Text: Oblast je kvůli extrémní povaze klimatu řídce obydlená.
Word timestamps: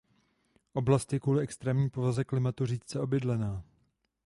Oblast 0.73 1.13
je 1.13 1.19
kvůli 1.19 1.41
extrémní 1.43 1.89
povaze 1.89 2.23
klimatu 2.23 2.65
řídce 2.65 2.99
obydlená. 2.99 3.63